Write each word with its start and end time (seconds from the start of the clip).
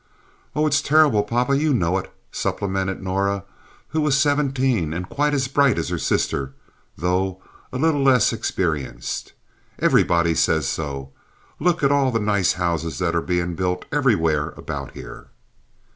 "Oh, 0.55 0.65
it's 0.65 0.81
terrible, 0.81 1.21
papa. 1.21 1.55
You 1.55 1.75
know 1.75 1.95
it," 1.99 2.11
supplemented 2.31 3.03
Norah, 3.03 3.43
who 3.89 4.01
was 4.01 4.17
seventeen 4.17 4.93
and 4.95 5.07
quite 5.07 5.31
as 5.35 5.47
bright 5.47 5.77
as 5.77 5.89
her 5.89 5.99
sister, 5.99 6.55
though 6.97 7.39
a 7.71 7.77
little 7.77 8.01
less 8.01 8.33
experienced. 8.33 9.33
"Everybody 9.77 10.33
says 10.33 10.67
so. 10.67 11.11
Look 11.59 11.83
at 11.83 11.91
all 11.91 12.09
the 12.11 12.19
nice 12.19 12.53
houses 12.53 12.97
that 12.97 13.15
are 13.15 13.21
being 13.21 13.53
built 13.53 13.85
everywhere 13.91 14.55
about 14.57 14.93
here." 14.93 15.27